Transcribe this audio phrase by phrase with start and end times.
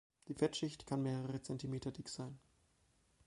[0.29, 2.39] Die Fettschicht kann mehrere Zentimeter dick sein.